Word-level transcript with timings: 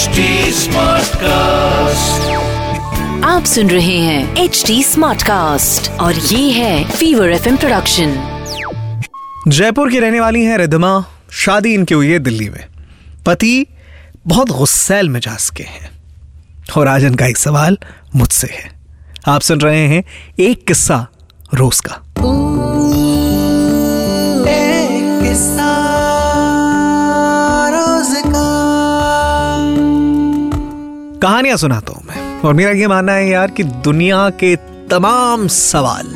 HD 0.00 0.06
Smartcast. 0.06 1.20
आप 3.24 3.42
सुन 3.46 3.70
रहे 3.70 3.98
हैं 3.98 4.36
एच 4.36 4.64
डी 4.66 4.84
स्मार्ट 4.84 5.22
कास्ट 5.22 5.90
और 5.90 6.14
ये 6.14 6.50
है 6.50 6.90
फीवर 6.90 7.30
एफ़ 7.30 7.56
प्रोडक्शन 7.56 8.40
जयपुर 9.48 9.90
की 9.90 9.98
रहने 9.98 10.20
वाली 10.20 10.44
हैं 10.44 10.58
रिधमा 10.58 11.04
शादी 11.30 11.74
इनकी 11.74 11.94
हुई 11.94 12.08
है 12.08 12.18
दिल्ली 12.18 12.48
में। 12.48 12.66
पति 13.26 13.66
बहुत 14.26 14.50
गुस्सैल 14.50 15.08
मिजाज 15.08 15.50
के 15.50 15.62
हैं। 15.62 15.90
और 16.76 16.88
आज 16.88 17.04
इनका 17.04 17.26
एक 17.26 17.36
सवाल 17.36 17.78
मुझसे 18.16 18.46
है। 18.46 18.70
आप 19.26 19.40
सुन 19.40 19.60
रहे 19.60 19.86
हैं 19.86 20.04
एक 20.40 20.66
किस्सा 20.66 21.06
रोज 21.54 21.80
का। 21.80 22.02
कहानियाँ 31.22 31.56
सुनाता 31.56 31.92
हूँ 31.92 32.02
मैं। 32.06 32.40
और 32.40 32.54
मेरा 32.54 32.70
ये 32.70 32.86
मानना 32.86 33.12
है 33.12 33.28
यार 33.28 33.50
कि 33.50 33.64
दुनिया 33.84 34.28
के 34.30 34.54
तमाम 34.90 35.46
सवाल, 35.48 36.06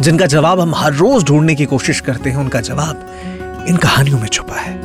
जिनका 0.00 0.26
जवाब 0.26 0.60
हम 0.60 0.74
हर 0.74 0.92
रोज 0.92 1.24
ढूँढने 1.24 1.54
की 1.54 1.64
कोशिश 1.64 2.00
करते 2.00 2.30
हैं, 2.30 2.36
उनका 2.36 2.60
जवाब 2.60 3.66
इन 3.68 3.76
कहानियों 3.76 4.18
में 4.20 4.26
छुपा 4.26 4.56
है। 4.56 4.76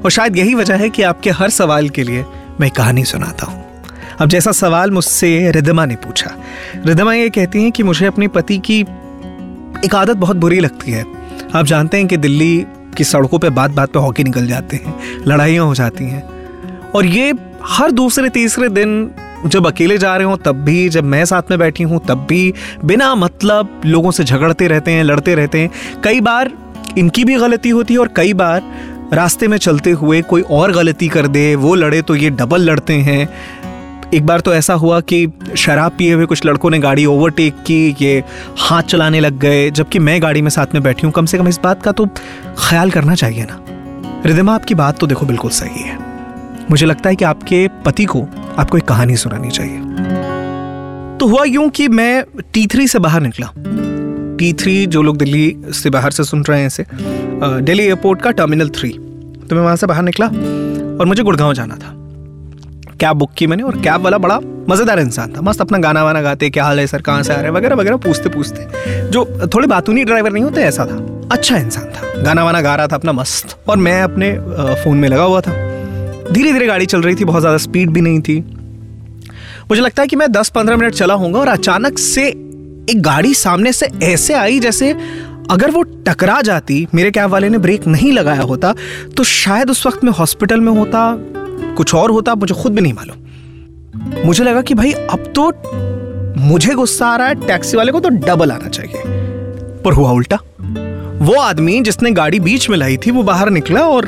और 0.00 0.10
शायद 0.10 0.36
यही 0.36 0.54
वजह 0.54 0.76
है 0.76 0.88
कि 0.90 1.02
आपके 1.02 1.30
हर 1.30 1.50
सवाल 1.50 1.88
के 1.88 2.02
लिए 2.02 2.24
मैं 2.60 2.70
कहानी 2.70 3.04
सुनाता 3.04 3.46
हूँ। 3.46 3.64
अब 4.20 4.28
जैसा 4.28 4.52
सवाल 4.52 4.90
मुझसे 4.90 5.50
रिदमा 5.50 5.84
ने 5.84 5.96
पूछा 5.96 6.34
रिदमा 6.86 7.14
ये 7.14 7.30
कहती 7.30 7.62
हैं 7.62 7.72
कि 7.72 7.82
मुझे 7.82 8.06
अपने 8.06 8.28
पति 8.28 8.58
की 8.58 8.80
एक 9.84 9.94
आदत 9.94 10.16
बहुत 10.16 10.36
बुरी 10.36 10.60
लगती 10.60 10.92
है। 10.92 11.04
आप 11.54 11.66
जानते 11.66 11.96
हैं 11.96 12.06
कि 12.06 12.16
दिल्ली 12.16 12.66
की 12.96 13.04
सड़कों 13.04 13.38
पे 13.38 13.50
बात 13.50 13.70
बात 13.70 13.92
पे 13.92 13.98
हॉकी 13.98 14.24
निकल 14.24 14.46
जाते 14.46 14.76
हैं, 14.76 14.98
लड़ाइयाँ 15.26 15.64
हो 15.66 15.74
जाती 15.74 16.04
हैं। 16.04 16.28
और 16.90 17.06
ये 17.06 17.32
हर 17.62 17.90
दूसरे 17.90 18.28
तीसरे 18.28 18.68
दिन 18.68 19.10
जब 19.46 19.66
अकेले 19.66 19.96
जा 19.98 20.16
रहे 20.16 20.26
हो, 20.26 20.36
तब 20.36 20.56
भी, 20.56 20.88
जब 20.88 21.04
मैं 21.04 21.24
साथ 21.24 21.50
में 21.50 21.58
बैठी 21.58 21.82
हूँ, 21.82 22.00
तब 22.08 22.26
भी 22.28 22.52
बिना 22.84 23.14
मतलब 23.14 23.80
लोगों 23.86 24.10
से 24.10 24.24
झगड़ते 24.24 24.68
रहते 24.68 24.90
हैं, 24.90 25.04
लड़ते 25.04 25.34
रहते 25.34 25.60
हैं। 25.60 26.00
कई 26.04 26.20
बार 26.20 26.52
इनकी 26.98 27.24
भी 27.24 27.36
गलती 27.36 27.70
होती 27.70 27.94
है 27.94 28.00
और 28.00 28.08
कई 28.16 28.34
बार 28.34 28.62
रास्ते 29.14 29.48
में 29.48 29.56
चलते 29.58 29.90
हुए 29.90 30.20
कोई 30.22 30.42
और 30.42 30.72
गलती 30.72 31.08
कर 31.08 31.26
दे, 31.26 31.54
वो 31.54 31.74
लड़े 31.74 32.02
तो 32.02 32.14
ये 32.14 32.30
डबल 32.30 32.60
लड़ते 32.60 32.94
हैं। 32.94 33.28
एक 34.14 34.26
बार 34.26 34.40
तो 34.40 34.54
ऐसा 34.54 34.74
हुआ 34.74 35.00
कि 35.00 35.26
शराब 35.56 35.92
पिए 35.98 36.12
हुए 36.12 36.26
कुछ 36.26 36.44
लड़कों 36.46 36.70
ने 36.70 36.78
गाड़ी 36.78 37.06
ओवरटेक 37.06 37.62
की, 37.66 37.96
ये 38.00 38.22
हाथ 38.58 38.82
चलाने 38.82 39.20
लग 39.20 39.38
गए, 39.38 39.70
जबकि 39.70 39.98
मैं 39.98 40.22
गाड़ी 40.22 40.42
में 40.42 40.50
साथ 40.50 40.74
में 40.74 40.82
बैठी 40.82 41.06
हूँ। 41.06 41.12
कम 41.12 41.26
से 41.26 41.38
कम 41.38 41.48
इस 41.48 41.60
बात 41.64 41.82
का 41.82 41.92
तो 41.92 42.06
ख्याल 42.58 42.90
करना 42.90 43.14
चाहिए 43.14 43.46
ना। 43.50 43.64
रिदिमा 44.26 44.54
आपकी 44.54 44.74
बात 44.74 44.98
तो 44.98 45.06
देखो 45.06 45.26
बिल्कुल 45.26 45.50
सही 45.50 45.82
है। 45.82 46.09
मुझे 46.70 46.86
लगता 46.86 47.08
है 47.10 47.16
कि 47.16 47.24
आपके 47.24 47.66
पति 47.84 48.04
को 48.04 48.20
आपको 48.58 48.78
एक 48.78 48.84
कहानी 48.84 49.16
सुनानी 49.16 49.50
चाहिए। 49.50 49.78
तो 51.18 51.26
हुआ 51.28 51.44
यूँ 51.44 51.68
कि 51.70 51.88
मैं 51.90 52.24
टी 52.52 52.66
थ्री 52.66 52.86
से 52.88 52.98
बाहर 52.98 53.20
निकला। 53.20 53.50
टी 54.38 54.52
थ्री 54.52 54.74
जो 54.86 55.02
लोग 55.02 55.16
दिल्ली 55.16 55.56
से 55.74 55.90
बाहर 55.90 56.10
से 56.10 56.24
सुन 56.24 56.44
रहे 56.44 56.60
हैं 56.60 56.66
इसे 56.66 56.84
दिल्ली 56.92 57.84
एयरपोर्ट 57.84 58.22
का 58.22 58.30
टर्मिनल 58.30 58.68
थ्री 58.70 58.90
तो 58.90 59.56
मैं 59.56 59.62
वहाँ 59.62 59.76
से 59.76 59.86
बाहर 59.86 60.02
निकला 60.02 60.26
और 60.26 61.06
मुझे 61.06 61.22
गुड़गांव 61.22 61.52
जाना 61.54 61.74
था। 61.74 61.94
कैब 63.00 63.16
बुक 63.16 63.32
की 63.36 63.46
मैंने 63.46 63.62
और 63.62 63.80
कैब 63.82 64.00
वाला 64.00 64.18
बड़ा 64.18 64.38
मज़ेदार 64.68 65.00
इंसान 65.00 65.32
था। 65.32 65.40
मस्त 65.40 65.60
अपना 65.60 65.78
गाना 65.78 66.04
वाना 66.04 66.20
गाते, 66.22 66.50
क्या 66.50 66.64
हाल 66.64 66.80
है 66.80 66.86
सर, 66.86 67.02
कहाँ 67.02 67.22
से 67.22 67.32
आ 67.32 67.36
रहे 67.36 67.44
हैं, 67.44 67.50
वगैरह 67.50 67.76
वगैरह 67.76 67.96
पूछते 67.96 68.28
पूछते। 68.28 69.08
जो 69.10 69.24
थोड़े 69.54 69.66
बातूनी 69.68 70.04
ड्राइवर 70.04 70.32
नहीं 70.32 70.44
होते, 70.44 70.60
ऐसा 70.62 70.86
था। 70.86 70.96
अच्छा 71.32 71.56
इंसान 71.56 71.90
था। 71.90 72.22
गाना 72.22 72.44
वाना 72.44 72.60
गा 72.60 72.74
रहा 72.74 72.86
था 72.86 72.96
अपना 72.96 73.12
मस्त। 73.12 73.56
और 73.68 73.76
मैं 73.78 74.00
अपने 74.02 74.32
फ़ोन 74.84 74.96
में 74.96 75.08
लगा 75.08 75.22
हुआ 75.22 75.40
था। 75.40 75.52
धीरे 76.32 76.52
धीरे 76.52 76.66
गाड़ी 76.66 76.86
चल 76.86 77.02
रही 77.02 77.14
थी, 77.14 77.24
बहुत 77.24 77.40
ज़्यादा 77.40 77.58
स्पीड 77.58 77.90
भी 77.90 78.00
नहीं 78.00 78.20
थी। 78.20 78.38
मुझे 79.70 79.80
लगता 79.80 80.02
है 80.02 80.08
कि 80.08 80.16
मैं 80.16 80.30
दस 80.32 80.48
पंद्रह 80.48 80.76
मिनट 80.76 80.94
चला 80.94 81.14
हूँ 81.14 81.32
और 81.34 81.48
अचानक 81.48 81.98
से 81.98 82.26
एक 82.26 83.00
गाड़ी 83.02 83.34
सामने 83.34 83.72
से 83.72 83.86
ऐसे 84.02 84.34
आई 84.34 84.58
जैसे 84.60 84.90
अगर 85.50 85.70
वो 85.70 85.82
टकरा 86.06 86.40
जाती, 86.42 86.86
मेरे 86.94 87.10
कैब 87.10 87.30
वाले 87.30 87.48
ने 87.48 87.58
ब्रेक 87.58 87.86
नहीं 87.86 88.12
लगाया 88.12 88.42
होता 88.42 88.74
तो 89.16 89.24
शायद 89.24 89.70
उस 89.70 89.86
वक्त 89.86 90.04
मैं 90.04 90.12
हॉस्पिटल 90.12 90.60
में 90.60 90.72
होता, 90.72 91.14
कुछ 91.76 91.94
और 91.94 92.10
होता, 92.10 92.34
मुझे 92.34 92.54
खुद 92.54 92.74
भी 92.74 92.80
नहीं 92.80 92.92
मालूम। 92.92 94.26
मुझे 94.26 94.44
लगा 94.44 94.62
कि 94.62 94.74
भाई, 94.74 94.92
अब 94.92 95.32
तो 95.36 95.50
मुझे 96.40 96.74
गुस्सा 96.74 97.06
आ 97.06 97.16
रहा 97.16 97.26
है 97.28 97.46
टैक्सी 97.46 97.76
वाले 97.76 97.92
को 97.92 98.00
तो 98.00 98.08
डबल 98.08 98.52
आना 98.52 98.68
चाहिए। 98.68 99.02
पर 99.84 99.92
हुआ 99.92 100.10
उल्टा। 100.12 100.38
वो 101.22 101.34
आदमी 101.34 101.80
जिसने 101.80 102.10
गाड़ी 102.12 102.40
बीच 102.40 102.68
में 102.70 102.76
लाई 102.78 102.96
थी, 102.96 103.10
वो 103.10 103.22
बाहर 103.22 103.50
निकला 103.50 103.80
और 103.80 104.06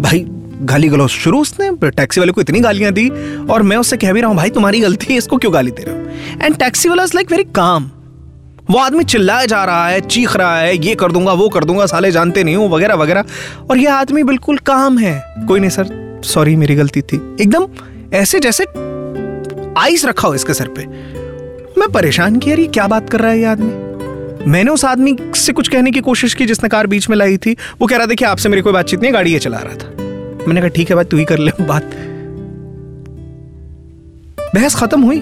भाई 0.00 0.24
गाली 0.60 0.88
गलौज 0.88 1.10
शुरू 1.10 1.40
उसने 1.40 1.90
टैक्सी 1.90 2.20
वाले 2.20 2.32
को 2.32 2.40
इतनी 2.40 2.60
गालियाँ 2.60 2.92
दी 2.92 3.08
और 3.50 3.62
मैं 3.62 3.76
उससे 3.76 3.96
कह 3.96 4.12
भी 4.12 4.20
रहा 4.20 4.28
हूँ, 4.28 4.36
भाई, 4.36 4.50
तुम्हारी 4.50 4.80
गलती 4.80 5.12
है, 5.12 5.18
इसको 5.18 5.36
क्यों 5.36 5.52
गाली 5.54 5.70
दे 5.70 5.82
रहे 5.82 5.94
हो? 5.94 6.44
एंड 6.44 6.56
टैक्सी 6.56 6.88
वाला 6.88 7.04
इज़ 7.04 7.12
लाइक 7.14 7.30
वेरी 7.30 7.44
काम 7.44 7.90
वो 8.70 8.78
आदमी 8.78 9.04
चिल्लाया 9.04 9.46
जा 9.46 9.64
रहा 9.64 9.88
है, 9.88 10.00
चीख 10.00 10.36
रहा 10.36 10.58
है, 10.58 10.76
ये 10.76 10.94
कर 10.94 11.12
दूँगा, 11.12 11.32
वो 11.32 11.48
कर 11.48 11.64
दूँगा, 11.64 11.86
साले 11.86 12.10
जानते 12.10 12.44
नहीं 12.44 12.56
हूँ, 12.56 12.68
वगैरह 12.70 12.94
वगैरह। 12.94 13.24
और 13.70 13.78
ये 13.78 13.86
आदमी 13.86 14.22
बिल्कुल 14.22 14.58
काम 14.58 14.98
है। 14.98 15.14
कोई 15.48 15.60
नहीं 15.60 15.70
सर 15.70 16.20
सॉरी 16.24 16.54
मेरी 16.56 16.74
गलती 16.74 17.02
थी। 17.02 17.16
एकदम 17.40 17.66
ऐसे 18.14 18.40
जैसे 18.40 18.64
आइस 19.80 20.04
रखा 20.04 20.28
हो 20.28 20.34
इसके 20.34 20.54
सर 20.54 20.68
पे। 20.68 20.86
मैं 21.80 21.88
परेशान 21.92 22.36
किया 22.36 22.56
ये 22.56 22.66
क्या 22.66 22.86
बात 22.86 23.10
कर 23.10 23.20
रहा 23.20 23.30
है 23.30 23.38
ये 23.38 23.44
आदमी? 23.44 24.50
मैंने 24.50 24.70
उस 24.70 24.84
आदमी 24.84 25.16
से 25.36 25.52
कुछ 25.52 25.68
कहने 25.68 25.90
की 25.90 26.00
कोशिश 26.00 26.34
की 26.34 26.46
जिसने 26.46 26.68
कार 26.68 26.86
बीच 26.86 27.08
में 27.10 27.16
लाई 27.16 27.36
थी। 27.36 27.56
वो 27.80 27.86
कह 27.86 27.96
रहा 27.96 28.06
था 28.06 28.14
कि 28.14 28.24
आपसे 28.24 28.48
मेरी 28.48 28.62
कोई 28.62 28.72
बातचीत 28.72 29.00
नहीं 29.00 29.12
गाड़ी 29.14 29.32
ये 29.32 29.38
चला 29.38 29.58
रहा 29.58 29.74
था। 29.74 29.99
मैंने 30.50 30.60
कहा, 30.60 30.68
ठीक 30.68 30.90
है 30.90 30.94
भाई, 30.96 31.04
तू 31.04 31.16
ही 31.16 31.24
कर 31.24 31.38
ले 31.38 31.50
बात। 31.60 31.90
बहस 34.54 34.74
खत्म 34.74 35.02
हुई। 35.02 35.16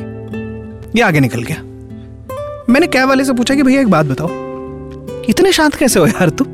ये 0.97 1.00
आगे 1.00 1.21
निकल 1.21 1.43
गया। 1.43 1.56
मैंने 2.69 2.87
कैब 2.87 3.09
वाले 3.09 3.25
से 3.25 3.33
पूछा 3.33 3.55
कि, 3.55 3.62
भैया, 3.62 3.81
एक 3.81 3.88
बात 3.88 4.06
बताओ, 4.06 4.28
इतने 5.28 5.53
शांत 5.53 5.75
कैसे 5.75 6.00
हो 6.00 6.06
यार 6.06 6.31
तुम? 6.31 6.47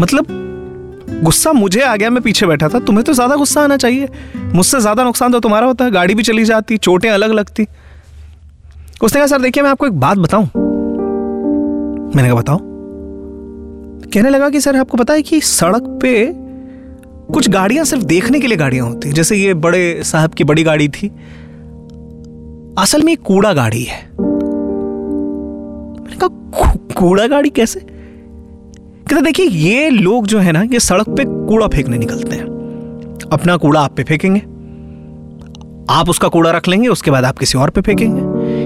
मतलब 0.00 0.26
गुस्सा 1.24 1.52
मुझे 1.52 1.80
आ 1.80 1.96
गया, 1.96 2.10
मैं 2.10 2.22
पीछे 2.22 2.46
बैठा 2.46 2.68
था। 2.68 2.78
तुम्हें 2.78 3.04
तो 3.04 3.12
ज़्यादा 3.12 3.36
गुस्सा 3.36 3.62
आना 3.62 3.76
चाहिए। 3.76 4.08
मुझसे 4.54 4.80
ज़्यादा 4.80 5.04
नुकसान 5.04 5.32
तो 5.32 5.40
तुम्हारा 5.40 5.66
होता 5.66 5.84
है। 5.84 5.90
गाड़ी 5.90 6.14
भी 6.14 6.22
चली 6.22 6.44
जाती, 6.44 6.76
चोटें 6.76 7.10
अलग 7.10 7.32
लगती। 7.32 7.66
उसने 9.02 9.20
कहा, 9.20 9.26
सर, 9.26 9.42
देखिए, 9.42 9.62
मैं 9.62 9.70
आपको 9.70 9.86
एक 9.86 10.00
बात 10.00 10.18
बताऊँ। 10.18 10.44
मैंने 12.14 12.28
कहा, 12.28 12.34
बताओ। 12.34 12.58
कहने 14.12 14.30
लगा 14.30 14.48
कि, 14.48 14.60
सर, 14.60 14.76
आपको 14.76 14.96
पता 14.96 15.14
है 15.14 15.22
कि 15.22 15.40
सड़क 15.40 15.98
पे 16.02 16.47
कुछ 17.34 17.50
गाड़ियाँ 17.50 17.84
सिर्फ़ 17.84 18.04
देखने 18.04 18.40
के 18.40 18.46
लिए 18.46 18.56
गाड़ियाँ 18.56 18.86
होती 18.86 19.12
जैसे 19.12 19.36
ये 19.36 19.54
बड़े 19.54 20.00
साहब 20.02 20.30
की 20.30 20.44
बड़ी 20.44 20.62
गाड़ी 20.62 20.88
थी। 20.88 21.08
असल 22.78 23.02
में 23.02 23.16
कूड़ा 23.16 23.52
गाड़ी 23.52 23.82
है। 23.82 24.10
मैंने 26.00 26.16
कहा 26.16 26.28
कूड़ा 26.72 27.26
गाड़ी 27.26 27.50
कैसे? 27.50 27.80
कहते, 27.80 29.22
देखिए, 29.22 29.46
ये 29.46 29.90
लोग 29.90 30.26
जो 30.26 30.38
है 30.38 30.52
ना, 30.52 30.62
ये 30.62 30.80
सड़क 30.80 31.08
पे 31.08 31.24
कूड़ा 31.24 31.66
फेंकने 31.66 31.98
निकलते 31.98 32.36
हैं। 32.36 32.44
अपना 33.32 33.56
कूड़ा 33.56 33.80
आप 33.80 33.92
पे 33.96 34.04
फेंकेंगे। 34.04 34.40
आप 35.90 36.08
उसका 36.08 36.28
कूड़ा 36.28 36.50
रख 36.50 36.68
लेंगे, 36.68 36.88
उसके 36.88 37.10
बाद 37.10 37.24
आप 37.24 37.38
किसी 37.38 37.58
और 37.58 37.70
पे 37.70 37.80
फेंकेंगे। 37.80 38.22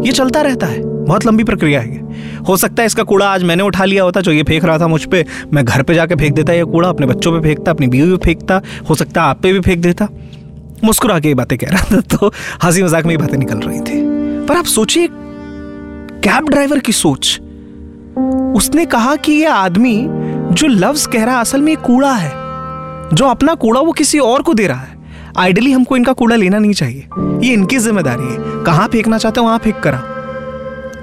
ये 0.07 0.13
चलता 0.13 0.43
रहता 0.43 0.67
है। 0.67 0.92
बहुत 1.03 1.27
लंबी 1.27 1.45
प्रक्रिया 1.45 1.81
है 1.81 2.01
हो 2.49 2.57
सकता 2.57 2.83
है 2.83 2.87
इसका 2.87 3.03
कूड़ा 3.03 3.27
आज 3.27 3.43
मैंने 3.43 3.63
उठा 3.63 3.85
लिया 3.85 4.03
होता 4.05 4.21
जो 4.21 4.33
ये 4.33 4.43
फेंक 4.43 4.65
रहा 4.65 4.79
था 4.79 4.87
मुझ 4.89 5.05
पर 5.05 5.25
मैं 5.53 5.65
घर 5.65 5.83
पर 5.83 5.95
जाके 5.95 6.15
फेंक 6.15 6.35
देता 6.35 6.53
ये 6.53 6.65
कूड़ा, 6.65 6.89
अपने 6.89 7.07
बच्चों 7.07 7.33
पर 7.33 7.41
फेंकता, 7.41 7.71
अपनी 7.71 7.87
बीवी 7.87 8.11
पे 8.11 8.25
फेंकता, 8.25 8.61
हो 8.89 8.95
सकता 8.95 9.23
है 9.23 9.29
आप 9.29 9.41
पे 9.43 9.53
भी 9.53 9.61
फेंक 9.61 9.83
देता। 9.83 10.09
मुस्कुरा 10.85 11.19
के 11.21 11.29
ये 11.29 11.35
बातें 11.35 11.57
कह 11.59 11.69
रहा 11.69 11.85
था 11.93 12.01
तो 12.09 12.33
हँसी 12.63 12.83
मज़ाक 12.83 13.05
में 13.05 13.11
ये 13.11 13.17
बातें 13.17 13.37
निकल 13.39 13.59
रही 13.59 13.81
थी। 13.81 14.01
पर 14.47 14.57
आप 14.57 14.65
सोचिए, 14.67 15.09
कैब 16.25 16.49
ड्राइवर 16.49 16.79
की 16.79 16.93
सोच। 16.93 17.39
उसने 18.57 18.85
कहा 18.87 19.15
कि 19.17 19.33
ये 19.33 19.47
आदमी 19.47 19.97
जो 20.53 20.67
लफ्ज 20.69 21.07
कह 21.07 21.25
रहा 21.25 21.35
है, 21.35 21.41
असल 21.41 21.61
में 21.61 21.77
कूड़ा 21.79 22.13
है। 22.13 22.31
जो 23.13 23.27
अपना 23.27 23.55
कूड़ा 23.55 23.81
वो 23.81 23.93
किसी 23.93 24.19
और 24.19 24.43
को 24.43 24.55
दे 24.55 24.67
रहा 24.67 24.81
है। 24.81 25.01
आइडली 25.39 25.73
हमको 25.73 25.97
इनका 25.97 26.13
कूड़ा 26.13 26.37
लेना 26.37 26.59
नहीं 26.59 26.73
चाहिए। 26.73 27.07
ये 27.43 27.53
इनकी 27.53 27.79
ज़िम्मेदारी 27.79 28.25
है। 28.25 28.65
कहाँ 28.65 28.89
फेंकना 28.89 29.19
चाहते 29.19 29.41
हो, 29.41 29.47
वहाँ 29.47 29.59
फेंक 29.59 29.81
करा 29.81 30.03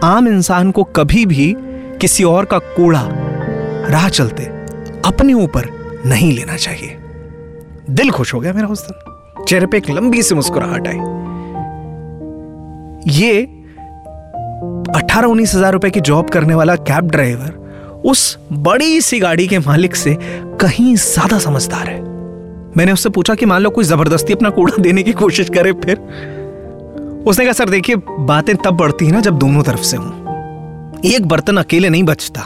आम 0.03 0.27
इंसान 0.27 0.69
को 0.71 0.83
कभी 0.95 1.25
भी 1.25 1.53
किसी 2.01 2.23
और 2.23 2.45
का 2.45 2.57
कूड़ा 2.75 3.01
राह 3.91 4.07
चलते 4.09 4.43
अपने 5.05 5.33
ऊपर 5.33 5.65
नहीं 6.05 6.31
लेना 6.33 6.55
चाहिए। 6.57 6.97
दिल 7.89 8.11
खुश 8.11 8.33
हो 8.33 8.39
गया 8.39 8.53
मेरा 8.53 8.67
उस 8.67 8.85
दिन। 8.87 9.45
चेहरे 9.45 9.65
पे 9.65 9.77
एक 9.77 9.89
लंबी 9.89 10.23
सी 10.23 10.35
मुस्कुराहट 10.35 10.87
आई। 10.87 10.97
ये 13.13 13.41
अठारह 14.95 15.27
उन्नीस 15.27 15.55
हज़ार 15.55 15.73
रुपए 15.73 15.89
की 15.89 15.99
जॉब 16.01 16.29
करने 16.29 16.55
वाला 16.55 16.75
कैब 16.75 17.09
ड्राइवर 17.11 18.01
उस 18.05 18.37
बड़ी 18.51 19.01
सी 19.01 19.19
गाड़ी 19.19 19.47
के 19.47 19.59
मालिक 19.59 19.95
से 19.95 20.17
कहीं 20.61 20.95
ज़्यादा 20.95 21.39
समझदार 21.39 21.87
है। 21.87 22.01
मैंने 22.77 22.91
उससे 22.91 23.09
पूछा 23.09 23.35
कि, 23.35 23.45
मान 23.45 23.61
लो 23.61 23.69
कोई 23.69 23.83
ज़बरदस्ती 23.85 24.33
अपना 24.33 24.49
कूड़ा 24.49 24.81
देने 24.81 25.03
की 25.03 25.13
कोशिश 25.13 25.49
करे 25.49 25.71
फिर? 25.85 25.97
उसने 27.29 27.45
कहा, 27.45 27.53
सर, 27.53 27.69
देखिए, 27.69 27.95
बातें 28.19 28.55
तब 28.55 28.71
बढ़ती 28.71 29.05
है 29.05 29.11
ना 29.11 29.21
जब 29.21 29.37
दोनों 29.39 29.63
तरफ़ 29.63 29.81
से 29.81 29.97
हूँ। 29.97 31.01
एक 31.05 31.27
बर्तन 31.27 31.57
अकेले 31.57 31.89
नहीं 31.89 32.03
बचता, 32.03 32.41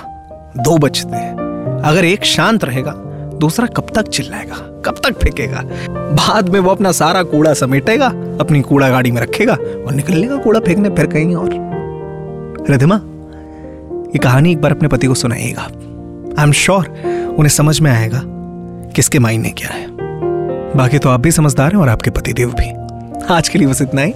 दो 0.58 0.78
बचते 0.78 1.16
हैं। 1.16 1.82
अगर 1.86 2.06
एक 2.06 2.24
शांत 2.24 2.64
रहेगा, 2.64 2.92
दूसरा 3.40 3.68
कब 3.68 3.88
तक 3.96 4.08
चिल्लाएगा, 4.08 4.56
कब 4.86 4.96
तक 5.04 5.20
फेंकेगा? 5.20 5.62
बाद 5.90 6.50
में 6.50 6.60
वो 6.60 6.72
अपना 6.72 6.92
सारा 6.92 7.24
कूड़ा 7.24 7.54
समेटेगा, 7.54 8.08
अपनी 8.42 8.62
कूड़ा 8.62 8.90
गाड़ी 8.90 9.12
में 9.12 9.22
रखेगा 9.22 9.54
और 9.54 9.94
निकल 9.94 10.14
लेगा 10.14 10.38
कूड़ा 10.38 10.60
फेंकने 10.60 10.90
फिर 10.90 11.06
कहीं 11.06 11.36
और। 11.36 11.50
रिधिमा 12.70 12.96
ये 14.06 14.20
कहानी 14.20 14.52
एक 14.52 14.62
बार 14.62 14.72
अपने 14.72 14.88
पति 14.88 15.08
को 15.08 15.14
सुनाइएगा। 15.14 15.62
आई 15.62 16.44
एम 16.44 16.52
श्योर 16.52 16.88
उन्हें 17.38 17.50
समझ 17.50 17.80
में 17.80 17.92
आएगा 17.92 18.22
किसके 18.96 19.20
मायने 19.20 19.50
क्या 19.50 19.70
है। 19.70 19.88
बाकी 20.78 20.98
तो 20.98 21.10
आप 21.10 21.20
भी 21.20 21.32
समझदार 21.32 21.72
हैं 21.72 21.80
और 21.80 21.90
आपके 21.90 22.10
पति 22.10 22.34
देव 22.34 22.50
भी। 22.50 22.83
आज 23.32 23.50
के 23.50 23.60
लिए 23.60 23.68
बस 23.68 23.82
इतना 23.82 24.02
ही। 24.02 24.14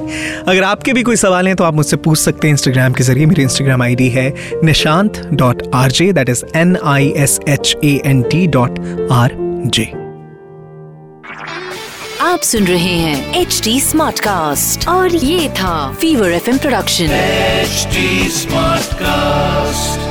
अगर 0.48 0.64
आपके 0.64 0.94
भी 0.94 1.04
कोई 1.04 1.16
सवाल 1.16 1.48
हैं 1.48 1.56
तो 1.56 1.64
आप 1.64 1.74
मुझसे 1.74 1.98
पूछ 1.98 2.20
सकते 2.20 2.48
हैं 2.48 2.54
इंस्टाग्राम 2.54 2.94
के 2.94 3.04
ज़रिए। 3.04 3.26
मेरी 3.26 3.42
इंस्टाग्राम 3.42 3.84
आईडी 3.84 4.10
है 4.10 4.34
Nishant 4.64 5.22
dot 5.34 5.62
R 5.76 5.92
J 5.92 6.12
that 6.14 6.30
is 6.30 6.44
N 6.56 6.78
I 6.86 7.14
S 7.18 7.40
H 7.50 7.76
A 7.84 8.00
N 8.06 8.22
T 8.22 8.46
dot 8.48 8.80
R 9.12 9.32
J 9.76 9.86
आप 12.22 12.42
सुन 12.42 12.64
रहे 12.64 12.96
हैं 12.96 13.42
एच 13.42 13.62
डी 13.64 13.80
स्मार्ट 13.82 14.20
कास्ट 14.20 14.88
और 14.88 15.16
ये 15.16 15.50
था 15.50 15.76
fever 16.02 16.32
F 16.32 16.50
production 16.58 17.08
smart 18.32 18.96
Smartcast. 18.98 20.07